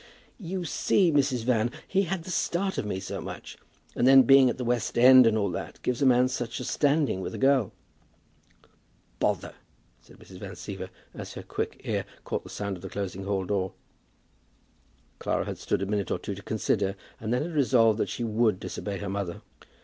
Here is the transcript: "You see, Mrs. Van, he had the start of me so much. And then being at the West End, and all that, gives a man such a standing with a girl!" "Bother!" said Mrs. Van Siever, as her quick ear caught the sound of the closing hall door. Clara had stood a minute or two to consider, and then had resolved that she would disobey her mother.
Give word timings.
"You 0.39 0.65
see, 0.65 1.11
Mrs. 1.11 1.43
Van, 1.43 1.69
he 1.87 2.01
had 2.05 2.23
the 2.23 2.31
start 2.31 2.79
of 2.79 2.87
me 2.87 2.99
so 2.99 3.21
much. 3.21 3.55
And 3.95 4.07
then 4.07 4.23
being 4.23 4.49
at 4.49 4.57
the 4.57 4.63
West 4.63 4.97
End, 4.97 5.27
and 5.27 5.37
all 5.37 5.51
that, 5.51 5.79
gives 5.83 6.01
a 6.01 6.07
man 6.07 6.27
such 6.27 6.59
a 6.59 6.63
standing 6.63 7.21
with 7.21 7.35
a 7.35 7.37
girl!" 7.37 7.71
"Bother!" 9.19 9.53
said 9.99 10.17
Mrs. 10.17 10.39
Van 10.39 10.53
Siever, 10.55 10.89
as 11.13 11.33
her 11.33 11.43
quick 11.43 11.81
ear 11.83 12.05
caught 12.23 12.43
the 12.43 12.49
sound 12.49 12.77
of 12.77 12.81
the 12.81 12.89
closing 12.89 13.25
hall 13.25 13.45
door. 13.45 13.73
Clara 15.19 15.45
had 15.45 15.59
stood 15.59 15.83
a 15.83 15.85
minute 15.85 16.09
or 16.09 16.17
two 16.17 16.33
to 16.33 16.41
consider, 16.41 16.95
and 17.19 17.31
then 17.31 17.43
had 17.43 17.53
resolved 17.53 17.99
that 17.99 18.09
she 18.09 18.23
would 18.23 18.59
disobey 18.59 18.97
her 18.97 19.07
mother. 19.09 19.43